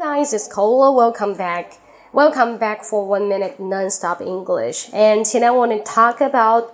[0.00, 0.90] guys, it's Cola.
[0.90, 1.74] Welcome back.
[2.14, 4.88] Welcome back for one minute non-stop English.
[4.94, 6.72] And today I want to talk about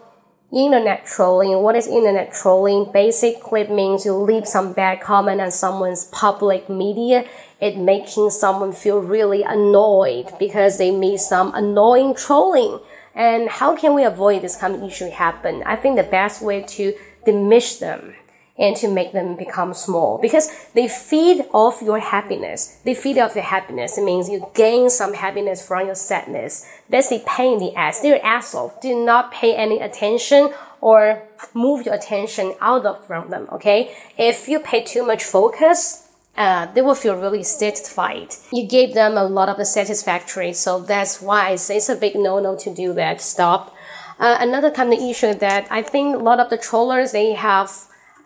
[0.53, 1.61] internet trolling.
[1.63, 2.93] What is internet trolling?
[2.93, 7.25] Basically, it means you leave some bad comment on someone's public media.
[7.61, 12.79] It making someone feel really annoyed because they made some annoying trolling.
[13.13, 15.65] And how can we avoid this kind of issue happen?
[15.67, 16.95] I think the best way to
[17.25, 18.15] diminish them
[18.59, 22.79] and to make them become small because they feed off your happiness.
[22.85, 23.99] They feed off your happiness.
[23.99, 26.67] It means you gain some happiness from your sadness.
[26.89, 28.01] That's the pain in the ass.
[28.01, 28.75] They're asshole.
[28.81, 33.49] Do not pay any attention or move your attention out of from them.
[33.53, 33.95] Okay.
[34.17, 38.35] If you pay too much focus, uh, they will feel really satisfied.
[38.53, 41.97] You gave them a lot of the satisfactory, so that's why I say it's a
[41.97, 43.21] big no-no to do that.
[43.21, 43.75] Stop.
[44.19, 47.71] Uh, another kind of issue that I think a lot of the trollers they have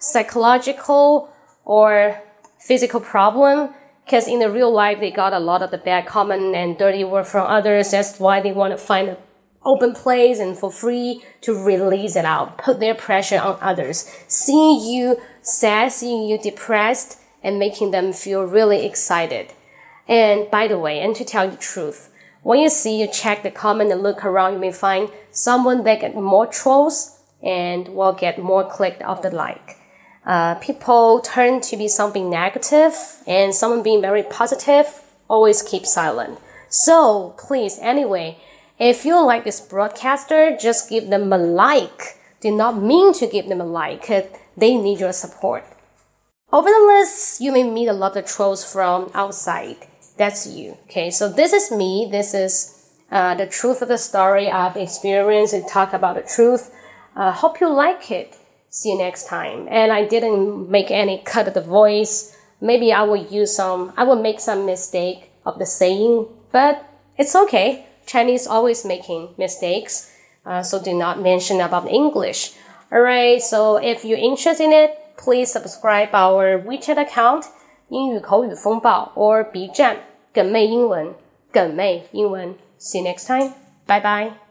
[0.00, 1.32] psychological
[1.64, 2.20] or
[2.58, 3.72] physical problem
[4.04, 7.04] because in the real life they got a lot of the bad comment and dirty
[7.04, 7.92] word from others.
[7.92, 9.16] That's why they want to find an
[9.64, 14.10] open place and for free to release it out put their pressure on others.
[14.26, 19.52] Seeing you sad seeing you depressed and making them feel really excited.
[20.08, 23.50] And by the way and to tell you truth when you see you check the
[23.50, 28.42] comment and look around you may find someone that get more trolls and will get
[28.42, 29.76] more clicked of the like
[30.26, 32.94] uh, people turn to be something negative
[33.26, 34.86] and someone being very positive
[35.28, 36.38] always keep silent.
[36.68, 38.38] So please, anyway,
[38.78, 42.18] if you like this broadcaster, just give them a like.
[42.40, 44.06] Do not mean to give them a like.
[44.56, 45.64] They need your support.
[46.52, 49.76] Over the list, you may meet a lot of trolls from outside.
[50.16, 50.76] That's you.
[50.84, 52.08] Okay, so this is me.
[52.10, 56.74] This is uh, the truth of the story I've experienced and talk about the truth.
[57.14, 58.36] Uh, hope you like it
[58.69, 59.67] See you next time.
[59.69, 62.35] And I didn't make any cut of the voice.
[62.59, 66.83] Maybe I will use some, I will make some mistake of the saying, but
[67.17, 67.85] it's okay.
[68.05, 70.11] Chinese always making mistakes.
[70.45, 72.53] Uh, so do not mention about English.
[72.91, 77.45] Alright, so if you're interested in it, please subscribe our WeChat account
[77.89, 79.97] 英语口语风暴 or B 站
[80.33, 81.13] 梗妹英文
[81.51, 83.53] 梗妹英文 See you next time.
[83.87, 84.48] Bye bye.